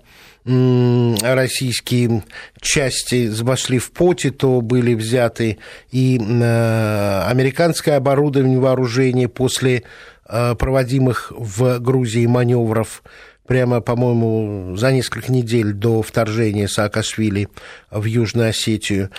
[0.45, 2.23] российские
[2.60, 5.58] части вошли в поте, то были взяты
[5.91, 9.84] и э, американское оборудование вооружение после
[10.25, 13.03] Э, проводимых в Грузии маневров
[13.45, 17.49] прямо, по-моему, за несколько недель до вторжения Саакашвили
[17.91, 19.10] в Южную Осетию.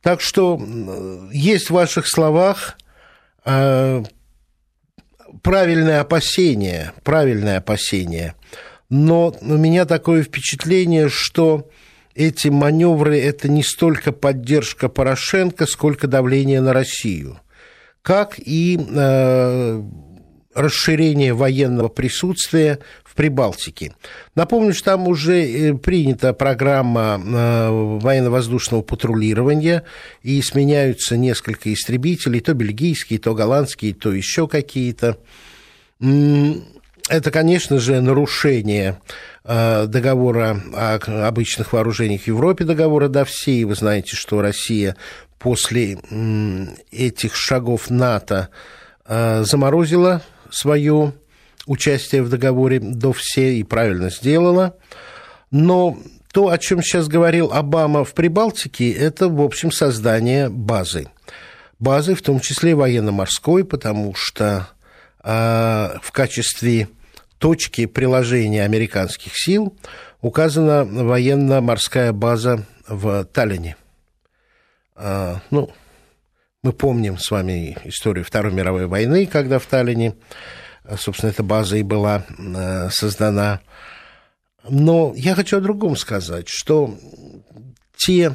[0.00, 0.58] Так что
[1.30, 2.78] есть в ваших словах
[3.44, 4.02] э,
[5.42, 8.34] правильное опасение, правильное опасение.
[8.90, 11.70] Но у меня такое впечатление, что
[12.14, 17.40] эти маневры это не столько поддержка Порошенко, сколько давление на Россию.
[18.02, 19.82] Как и э,
[20.54, 23.94] расширение военного присутствия в Прибалтике.
[24.34, 29.84] Напомню, что там уже э, принята программа э, военно-воздушного патрулирования,
[30.22, 35.18] и сменяются несколько истребителей, то бельгийские, то голландские, то еще какие-то.
[37.08, 38.98] Это, конечно же, нарушение
[39.44, 43.64] э, договора о обычных вооружениях в Европе, договора до всей.
[43.64, 44.96] Вы знаете, что Россия
[45.38, 45.98] после
[46.90, 48.48] этих шагов НАТО
[49.06, 51.12] заморозила свое
[51.66, 54.76] участие в договоре до все и правильно сделала.
[55.50, 55.98] Но
[56.32, 61.06] то, о чем сейчас говорил Обама в Прибалтике, это, в общем, создание базы.
[61.78, 64.73] Базы, в том числе военно-морской, потому что э,
[65.24, 66.88] в качестве
[67.38, 69.76] точки приложения американских сил
[70.20, 73.76] указана военно-морская база в Таллине.
[74.96, 75.70] Э, ну,
[76.62, 80.14] мы помним с вами историю Второй мировой войны, когда в Таллине,
[80.96, 83.60] собственно, эта база и была э, создана.
[84.66, 86.94] Но я хочу о другом сказать, что
[87.96, 88.34] те,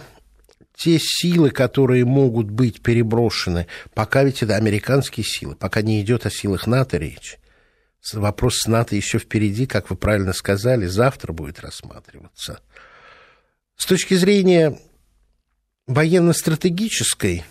[0.79, 6.31] те силы, которые могут быть переброшены, пока ведь это американские силы, пока не идет о
[6.31, 7.37] силах НАТО речь,
[8.13, 12.61] вопрос с НАТО еще впереди, как вы правильно сказали, завтра будет рассматриваться.
[13.75, 14.79] С точки зрения
[15.85, 17.43] военно-стратегической,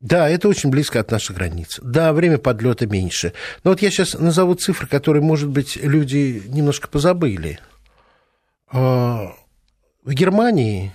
[0.00, 1.78] да, это очень близко от наших границ.
[1.80, 3.34] Да, время подлета меньше.
[3.62, 7.60] Но вот я сейчас назову цифры, которые, может быть, люди немножко позабыли.
[8.66, 9.36] А,
[10.02, 10.92] в Германии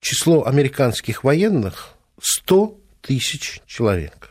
[0.00, 4.30] число американских военных 100 тысяч человек.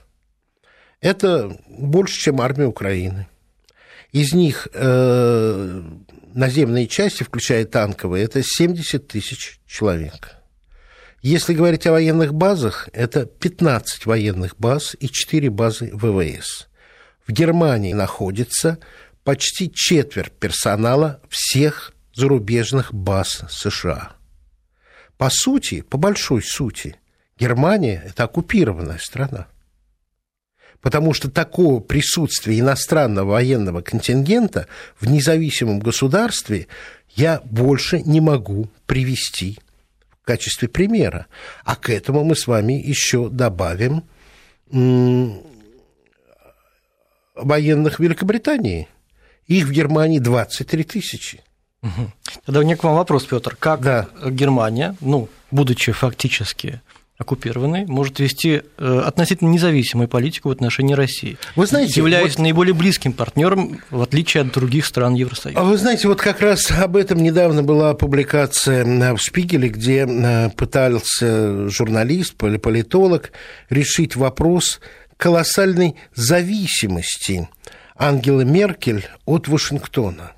[1.02, 3.28] Это больше, чем армия Украины.
[4.12, 5.84] Из них э,
[6.34, 10.36] наземные части, включая танковые, это 70 тысяч человек.
[11.22, 16.68] Если говорить о военных базах, это 15 военных баз и 4 базы ВВС.
[17.28, 18.80] В Германии находится
[19.24, 24.19] почти четверть персонала всех зарубежных баз США.
[25.20, 26.96] По сути, по большой сути,
[27.38, 29.48] Германия– это оккупированная страна.
[30.82, 36.68] Потому что такое присутствие иностранного военного контингента в независимом государстве
[37.10, 39.60] я больше не могу привести
[40.30, 41.26] качестве примера.
[41.66, 44.04] А к этому мы с вами еще добавим
[47.36, 48.88] военных Великобритании.
[49.48, 51.42] Их в Германии 23 тысячи.
[52.46, 53.56] Тогда у меня к вам вопрос, Петр.
[53.58, 54.08] Как да.
[54.26, 56.82] Германия, ну, будучи фактически
[57.20, 61.38] оккупированной, может вести э, относительно независимую политику в отношении России.
[61.58, 62.44] Вы знаете, являясь вот...
[62.44, 65.60] наиболее близким партнером, в отличие от других стран Евросоюза.
[65.60, 70.50] А вы знаете, вот как раз об этом недавно была публикация в Шпигеле, где э,
[70.52, 73.34] пытался журналист, политолог
[73.70, 74.80] решить вопрос
[75.18, 77.50] колоссальной зависимости
[77.98, 80.32] Ангелы Меркель от Вашингтона.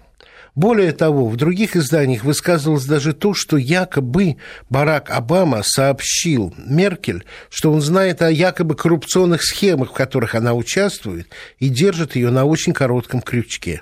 [0.53, 4.35] Более того, в других изданиях высказывалось даже то, что якобы
[4.69, 11.27] Барак Обама сообщил Меркель, что он знает о якобы коррупционных схемах, в которых она участвует,
[11.59, 13.81] и держит ее на очень коротком крючке.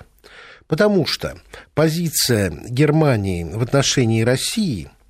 [0.68, 1.36] Потому что
[1.74, 4.88] позиция Германии в отношении России–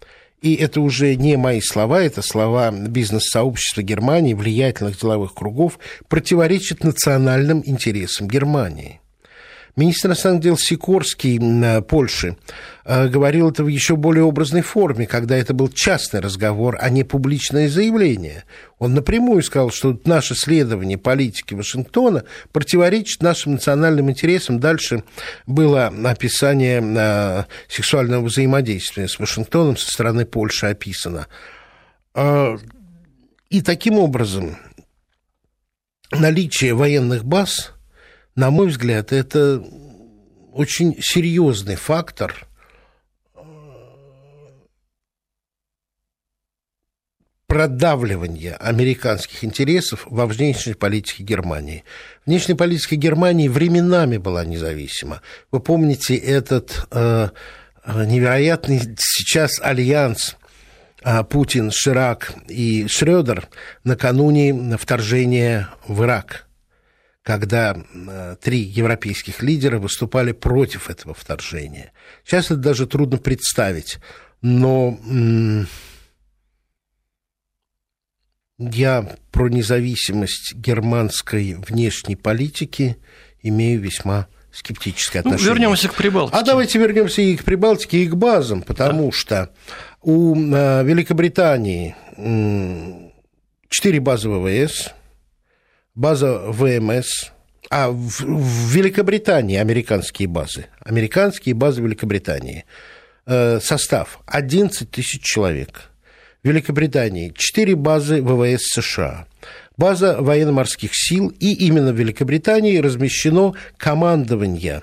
[0.40, 7.62] и это уже не мои слова, это слова бизнес-сообщества Германии, влиятельных деловых кругов, противоречит национальным
[7.64, 8.99] интересам Германии.
[9.76, 12.37] Министр иностранных дел Сикорский э, Польши
[12.85, 17.04] э, говорил это в еще более образной форме, когда это был частный разговор, а не
[17.04, 18.44] публичное заявление.
[18.78, 24.59] Он напрямую сказал, что наше следование политики Вашингтона противоречит нашим национальным интересам.
[24.59, 25.04] Дальше
[25.46, 31.26] было описание э, сексуального взаимодействия с Вашингтоном со стороны Польши описано.
[33.50, 34.56] И таким образом
[36.11, 37.72] наличие военных баз–
[38.40, 39.62] на мой взгляд, это
[40.55, 42.46] очень серьезный фактор
[47.46, 51.85] продавливания американских интересов во внешней политике Германии.
[52.24, 55.20] Внешняя политика Германии временами была независима.
[55.50, 57.29] Вы помните этот э,
[57.85, 60.37] невероятный сейчас альянс
[61.05, 63.48] э, Путин, Ширак и Шредер
[63.85, 66.46] накануне вторжения в Ирак–
[67.22, 71.92] когда э, три европейских лидера выступали против этого вторжения.
[72.24, 73.98] Сейчас это даже трудно представить,
[74.40, 74.98] но
[78.59, 82.96] я про независимость германской внешней политики
[83.42, 85.54] имею весьма скептическое ну, отношение.
[85.54, 86.38] Ну, вернемся к Прибалтике.
[86.38, 89.12] А давайте вернемся и к Прибалтике, и к базам, потому да.
[89.12, 89.50] что
[90.02, 91.94] у э, Великобритании
[93.68, 94.94] четыре базы ВВС–
[96.00, 97.30] база ВМС,
[97.70, 102.64] а в, в Великобритании американские базы, американские базы Великобритании,
[103.26, 105.90] э, состав 11 тысяч человек.
[106.42, 109.26] В Великобритании 4 базы ВВС США,
[109.76, 114.82] база военно-морских сил, и именно в Великобритании размещено командование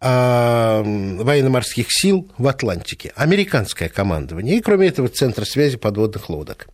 [0.00, 6.68] э, военно-морских сил в Атлантике, американское командование, и кроме этого Центр связи подводных лодок.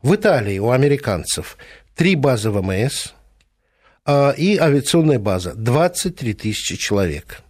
[0.00, 1.58] В Италии у американцев
[1.96, 3.15] три базы ВМС а,
[4.06, 5.54] и авиационная база.
[5.54, 7.42] 23 тысячи человек.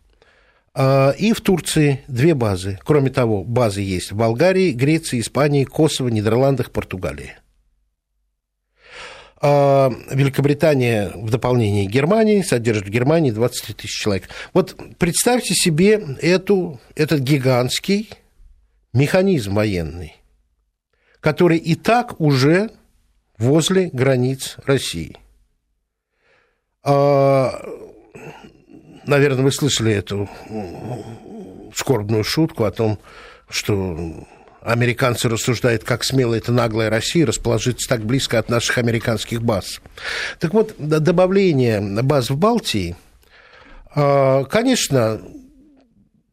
[0.79, 2.79] А, и в Турции две базы.
[2.85, 7.33] Кроме того, базы есть в Болгарии, Греции, Испании, Косово, Нидерландах, Португалии.
[9.41, 14.29] А, Великобритания в дополнение Германии содержит в Германии 23 тысячи человек.
[14.53, 18.11] Вот представьте себе эту, этот гигантский
[18.93, 20.17] механизм военный,
[21.21, 22.71] который и так уже
[23.39, 25.17] возле границ России.
[26.87, 27.61] А,
[29.07, 30.29] наверное, вы слышали эту
[31.75, 33.01] скорбную шутку о том,
[33.49, 33.99] что
[34.63, 39.81] американцы рассуждают, как смело эта наглая Россия расположиться так близко от наших американских баз.
[40.39, 42.95] Так вот, добавление баз в Балтии,
[43.93, 45.21] а, конечно,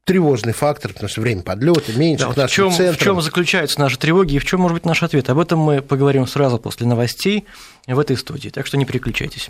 [0.03, 4.35] тревожный фактор, потому что время подлета меньше да, в, чем, в чем заключаются наши тревоги
[4.35, 5.31] и в чем может быть наш ответ?
[5.31, 7.45] Об этом мы поговорим сразу после новостей
[7.87, 9.49] в этой студии, так что не переключайтесь.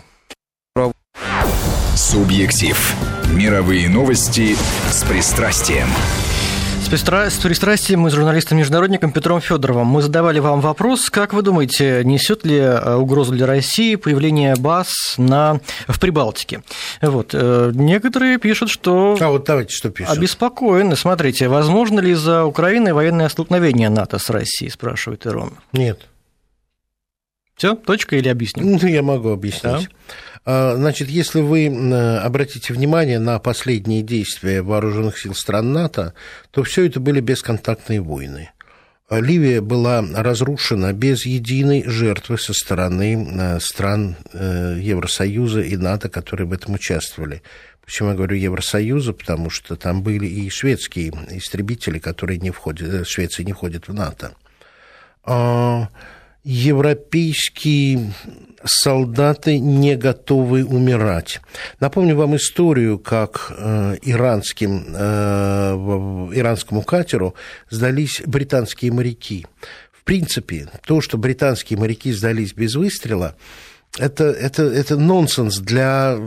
[1.96, 2.96] Субъектив.
[3.32, 4.56] Мировые новости
[4.90, 5.86] с пристрастием.
[6.82, 7.30] С, пристра...
[7.30, 9.86] с пристрастием мы с журналистом-международником Петром Федоровым.
[9.86, 14.92] Мы задавали вам вопрос, как вы думаете, несет ли э, угрозу для России появление баз
[15.18, 15.60] на...
[15.86, 16.64] в Прибалтике?
[17.00, 17.30] Вот.
[17.32, 19.16] Э, некоторые пишут, что...
[19.20, 20.16] А вот давайте, что пишут?
[20.16, 20.96] Обеспокоены.
[20.96, 25.58] Смотрите, возможно ли за Украиной военное столкновение НАТО с Россией, спрашивает Ирон.
[25.72, 26.00] Нет.
[27.56, 28.64] Все, точка или объясню?
[28.64, 29.62] Ну, я могу объяснить.
[29.62, 29.80] Да?
[30.44, 31.66] А, значит, если вы
[32.18, 36.14] обратите внимание на последние действия вооруженных сил стран НАТО,
[36.50, 38.50] то все это были бесконтактные войны.
[39.08, 46.08] А Ливия была разрушена без единой жертвы со стороны э, стран э, Евросоюза и НАТО,
[46.08, 47.42] которые в этом участвовали.
[47.84, 49.12] Почему я говорю Евросоюза?
[49.12, 53.94] Потому что там были и шведские истребители, которые не входят, э, Швеция не входит в
[53.94, 54.32] НАТО.
[56.44, 58.12] Европейские
[58.64, 61.40] солдаты не готовы умирать.
[61.80, 65.74] Напомню вам историю, как э, иранским, э,
[66.34, 67.34] иранскому катеру
[67.70, 69.46] сдались британские моряки.
[69.90, 73.36] в принципе, то, что британские моряки сдались без выстрела,
[73.98, 76.18] это, это, это нонсенс для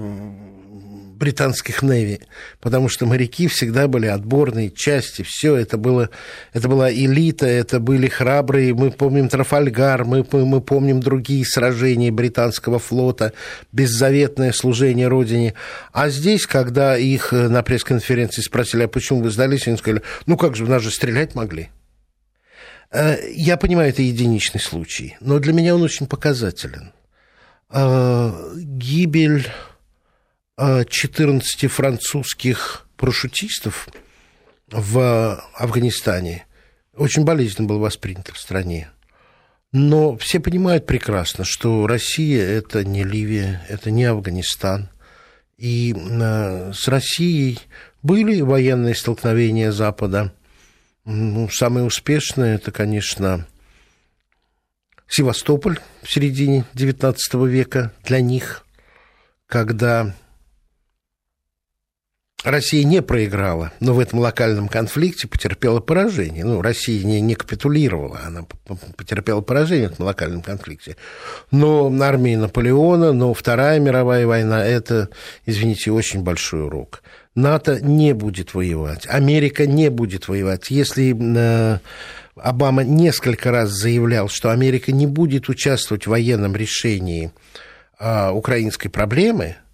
[1.17, 2.19] британских Неви,
[2.61, 6.09] потому что моряки всегда были отборные части, все это было,
[6.53, 12.79] это была элита, это были храбрые, мы помним Трафальгар, мы, мы помним другие сражения британского
[12.79, 13.33] флота,
[13.71, 15.53] беззаветное служение Родине.
[15.91, 20.55] А здесь, когда их на пресс-конференции спросили, а почему вы сдались, они сказали, ну как
[20.55, 21.69] же, нас же стрелять могли.
[22.91, 26.93] Э, я понимаю, это единичный случай, но для меня он очень показателен.
[27.69, 29.47] Э, гибель
[30.57, 33.89] 14 французских парашютистов
[34.71, 36.45] в Афганистане
[36.95, 38.89] очень болезненно было воспринято в стране.
[39.71, 44.89] Но все понимают прекрасно, что Россия– это не Ливия, это не Афганистан.
[45.57, 47.59] И э, с Россией
[48.01, 50.33] были военные столкновения Запада.
[51.05, 53.45] Ну, самое успешное– это, конечно,
[55.07, 57.15] Севастополь в середине XIX
[57.47, 58.65] века для них,
[59.45, 60.15] когда
[62.49, 66.45] Россия не проиграла, но в этом локальном конфликте потерпела поражение.
[66.45, 68.45] Ну, Россия не, не капитулировала, она
[68.95, 70.95] потерпела поражение в этом локальном конфликте.
[71.51, 75.09] Но армии Наполеона, но Вторая мировая война– это,
[75.45, 77.03] извините, очень большой урок.
[77.35, 80.71] НАТО не будет воевать, Америка не будет воевать.
[80.71, 81.79] Если э,
[82.37, 87.31] Обама несколько раз заявлял, что Америка не будет участвовать в военном решении
[87.99, 89.57] э, украинской проблемы–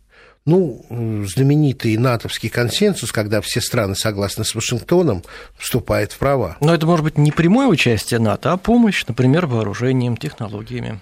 [0.45, 5.23] ну, знаменитый натовский консенсус, когда все страны согласны с Вашингтоном,
[5.57, 6.57] вступает в права.
[6.59, 10.99] Но это может быть не прямое участие НАТО, а помощь, например, вооружением, технологиями.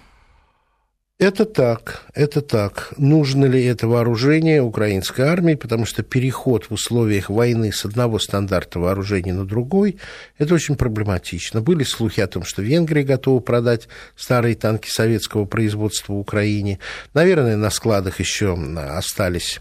[1.22, 2.94] Это так, это так.
[2.96, 8.80] Нужно ли это вооружение украинской армии, потому что переход в условиях войны с одного стандарта
[8.80, 9.98] вооружения на другой,
[10.38, 11.60] это очень проблематично.
[11.60, 16.80] Были слухи о том, что Венгрия готова продать старые танки советского производства Украине.
[17.14, 19.60] Наверное, на складах еще остались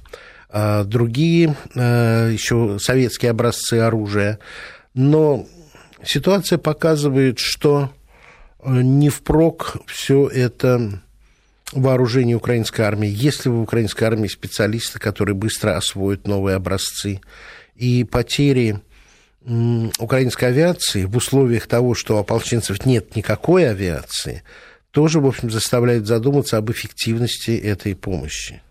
[0.50, 4.40] а, другие, а, еще советские образцы оружия.
[4.96, 5.46] Но
[6.04, 7.92] ситуация показывает, что
[8.64, 11.04] э, не впрок все это
[11.72, 17.22] вооружении украинской армии, если в украинской армии специалисты, которые быстро освоят новые образцы,
[17.76, 18.80] и потери
[19.98, 24.44] украинской авиации в условиях того, что у ополченцев нет никакой авиации,
[24.92, 28.62] тоже, в общем, заставляют задуматься об эффективности этой помощи.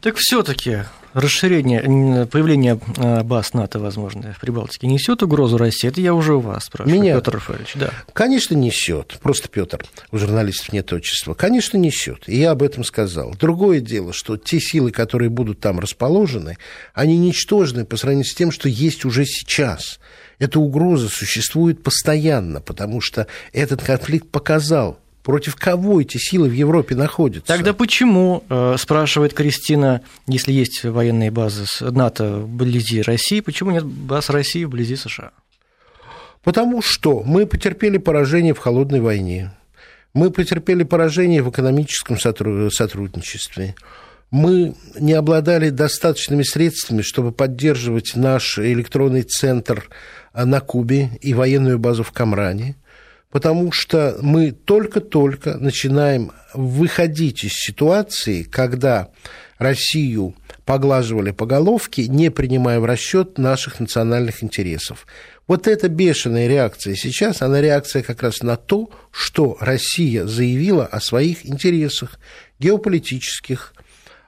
[0.00, 0.84] Так все-таки
[1.16, 5.88] расширение, появление э, баз НАТО, возможно, в Прибалтике несет угрозу России?
[5.88, 7.14] Это я уже у вас спрашиваю, Меня?
[7.14, 7.72] Петр Рафаэльевич.
[7.76, 7.90] Да.
[8.12, 9.18] Конечно, несет.
[9.22, 11.34] Просто Петр, у журналистов нет отчества.
[11.34, 12.28] Конечно, несет.
[12.28, 13.34] И я об этом сказал.
[13.34, 16.58] Другое дело, что те силы, которые будут там расположены,
[16.92, 19.98] они ничтожны по сравнению с тем, что есть уже сейчас.
[20.38, 26.94] Эта угроза существует постоянно, потому что этот конфликт показал, Против кого эти силы в Европе
[26.94, 27.48] находятся?
[27.48, 34.30] Тогда почему, э, спрашивает Кристина, если есть военные базы НАТО вблизи России, почему нет баз
[34.30, 35.32] России вблизи США?
[36.44, 39.50] Потому что мы потерпели поражение в холодной войне.
[40.14, 43.74] Мы потерпели поражение в экономическом сотрудничестве.
[44.30, 49.88] Мы не обладали достаточными средствами, чтобы поддерживать наш электронный центр
[50.32, 52.76] на Кубе и военную базу в Камране
[53.36, 59.10] потому что мы только-только начинаем выходить из ситуации, когда
[59.58, 60.34] Россию
[60.64, 65.06] поглаживали по головке, не принимая в расчет наших национальных интересов.
[65.46, 70.98] Вот эта бешеная реакция сейчас, она реакция как раз на то, что Россия заявила о
[71.02, 72.18] своих интересах
[72.58, 73.74] геополитических,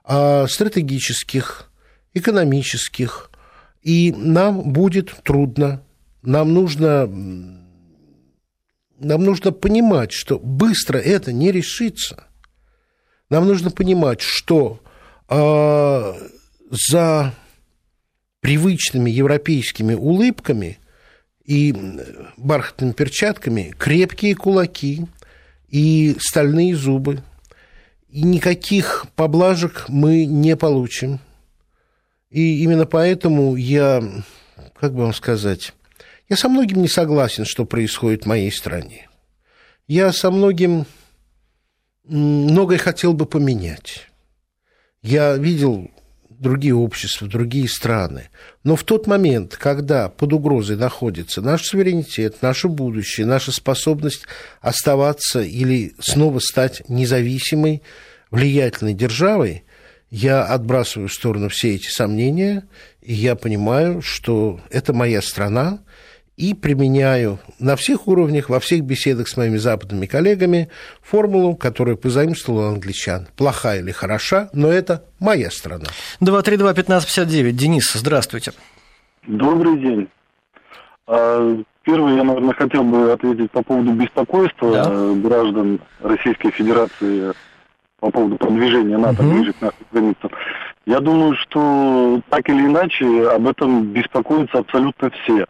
[0.05, 1.71] а, стратегических,
[2.13, 3.31] экономических,
[3.83, 5.83] и нам будет трудно,
[6.21, 7.09] нам нужно
[8.99, 12.25] нам нужно понимать, что быстро это не решится.
[13.31, 14.81] Нам нужно понимать, что
[15.29, 16.15] э,
[16.71, 17.35] за
[18.41, 20.79] привычными европейскими улыбками
[21.45, 21.75] и
[22.37, 25.07] бархатными перчатками крепкие кулаки
[25.69, 27.23] и стальные зубы.
[28.09, 31.21] И никаких поблажек мы не получим.
[32.31, 34.03] И именно поэтому я,
[34.79, 35.73] как бы вам сказать,
[36.29, 39.09] я со многим не согласен, что происходит в моей стране.
[39.87, 40.87] Я со многим
[42.05, 44.09] многое хотел бы поменять.
[45.03, 45.91] Я видел
[46.29, 48.29] другие общества, другие страны.
[48.65, 54.25] Но в тот момент, когда под угрозой находится наш суверенитет, наше будущее, наша способность
[54.61, 57.83] оставаться или снова стать независимой,
[58.31, 59.65] влиятельной державой,
[60.11, 62.67] я отбрасываю в сторону все эти сомнения,
[63.03, 65.81] и я понимаю, что это моя страна,
[66.39, 70.71] и применяю на всех уровнях, во всех беседах с моими западными коллегами
[71.03, 73.27] формулу, которую позаимствовал англичан.
[73.37, 75.87] Плохая или хороша, но это моя страна.
[76.21, 77.51] 232-1559.
[77.51, 78.53] Денис, здравствуйте.
[79.27, 80.09] Добрый день.
[81.09, 85.13] А, первый, я, наверное, хотел бы ответить по поводу беспокойства да.
[85.15, 87.33] граждан Российской Федерации
[87.99, 89.33] по поводу продвижения НАТО угу.
[89.33, 90.31] ближе к нашим границам.
[90.87, 95.47] Я думаю, что так или иначе об этом беспокоятся абсолютно все.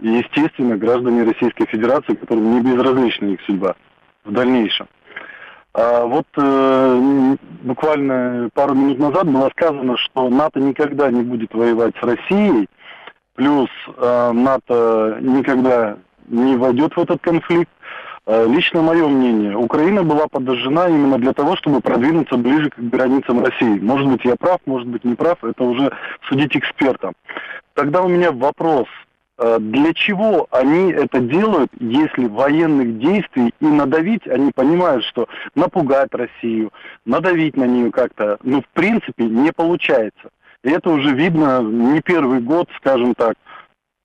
[0.00, 3.74] И, естественно, граждане Российской Федерации, которым не безразлична их судьба
[4.24, 4.86] в дальнейшем.
[5.74, 11.94] А вот э, буквально пару минут назад было сказано, что НАТО никогда не будет воевать
[12.00, 12.68] с Россией,
[13.34, 15.96] плюс э, НАТО никогда
[16.28, 17.70] не войдет в этот конфликт.
[18.26, 23.44] Э, лично мое мнение, Украина была подожжена именно для того, чтобы продвинуться ближе к границам
[23.44, 23.80] России.
[23.80, 25.92] Может быть, я прав, может быть, не прав, это уже
[26.28, 27.14] судить экспертам.
[27.74, 28.86] Тогда у меня вопрос,
[29.36, 36.72] для чего они это делают, если военных действий и надавить, они понимают, что напугать Россию,
[37.04, 40.30] надавить на нее как-то, ну, в принципе, не получается.
[40.62, 43.34] И это уже видно не первый год, скажем так,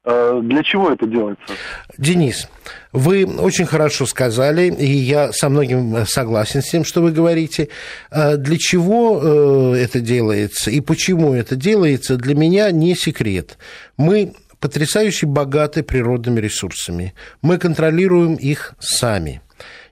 [0.06, 1.54] Э, для чего это делается?
[1.98, 2.48] Денис,
[2.94, 7.70] вы очень хорошо сказали, и я со многим согласен с тем, что вы говорите.
[8.10, 13.58] Э, для чего э, это делается и почему это делается, для меня не секрет.
[13.98, 17.14] Мы потрясающе богаты природными ресурсами.
[17.42, 19.42] Мы контролируем их сами.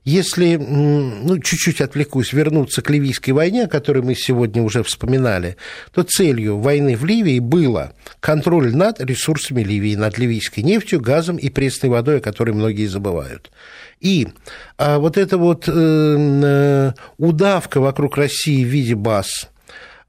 [0.03, 5.57] Если, ну, чуть-чуть отвлекусь, вернуться к Ливийской войне, о которой мы сегодня уже вспоминали,
[5.91, 7.91] то целью войны в Ливии было
[8.21, 13.51] контроль над ресурсами Ливии, над ливийской нефтью, газом и пресной водой, о которой многие забывают.
[13.99, 14.29] И
[14.77, 19.49] а вот эта вот э, э удавка вокруг России в виде баз–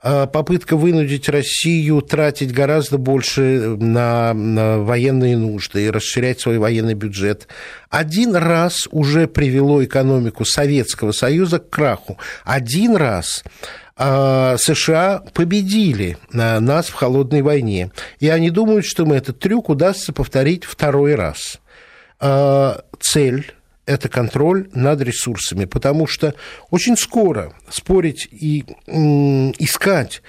[0.01, 7.49] попытка вынудить Россию тратить гораздо больше на, на военные нужды и расширять свой военный бюджет,
[7.90, 12.18] один раз уже привело экономику Советского Союза к краху.
[12.44, 13.42] Один раз
[13.99, 17.90] а, США победили нас в холодной войне.
[18.20, 21.59] И они думают, что мы этот трюк удастся повторить второй раз.
[22.20, 23.53] А, цель
[23.89, 26.34] это контроль над ресурсами, потому что
[26.70, 30.22] очень скоро спорить и искать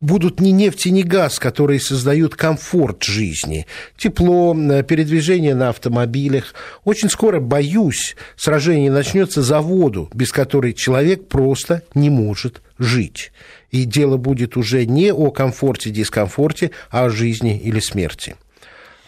[0.00, 3.66] будут не нефть и не газ, которые создают комфорт жизни,
[3.96, 6.54] тепло, передвижение на автомобилях.
[6.84, 13.32] Очень скоро, боюсь, сражение начнется за воду, без которой человек просто не может жить.
[13.70, 18.34] И дело будет уже не о комфорте, дискомфорте, а о жизни или смерти.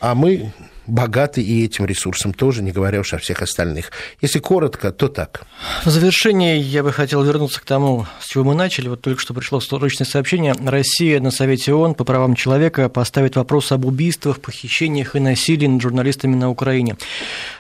[0.01, 0.53] А мы
[0.87, 3.91] богаты и этим ресурсом тоже, не говоря уж о всех остальных.
[4.21, 5.47] Если коротко, то так.
[5.85, 8.89] В завершение я бы хотел вернуться к тому, с чего мы начали.
[8.89, 10.55] Вот только что пришло срочное сообщение.
[10.65, 15.81] Россия на Совете ООН по правам человека поставит вопрос об убийствах, похищениях и насилии над
[15.81, 16.97] журналистами на Украине.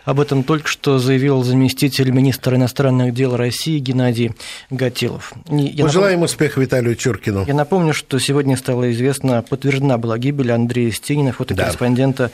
[0.05, 4.33] Об этом только что заявил заместитель министра иностранных дел России Геннадий
[4.71, 5.33] Гатилов.
[5.49, 6.25] Я Пожелаем напом...
[6.25, 7.45] успеха Виталию Чуркину.
[7.47, 12.31] Я напомню, что сегодня стало известно, подтверждена была гибель Андрея Стенина, фотокорреспондента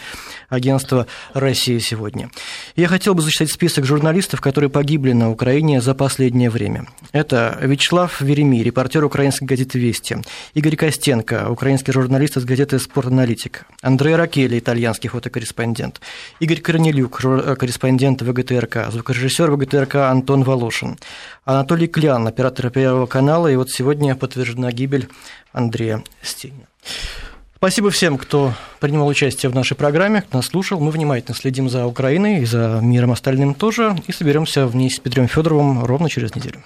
[0.51, 0.57] да.
[0.57, 2.31] агентства агентства «Россия сегодня».
[2.77, 6.87] Я хотел бы зачитать список журналистов, которые погибли на Украине за последнее время.
[7.13, 10.17] Это Вячеслав Веремий, репортер украинской газеты «Вести»,
[10.55, 16.01] Игорь Костенко, украинский журналист из газеты «Спорт-аналитик», Андрей Ракели, итальянский фотокорреспондент,
[16.41, 17.21] Игорь Корнелюк,
[17.59, 20.99] корреспондент ВГТРК, звукорежиссер ВГТРК Антон Волошин,
[21.45, 25.09] Анатолий Клян, оператор Первого канала, и вот сегодня подтверждена гибель
[25.53, 26.67] Андрея Стенина.
[27.61, 30.81] Спасибо всем, кто принимал участие в нашей программе, кто нас слушал.
[30.81, 33.95] Мы внимательно следим за Украиной и за миром остальным тоже.
[34.07, 36.63] И соберемся вместе с Петром Федоровым ровно через неделю.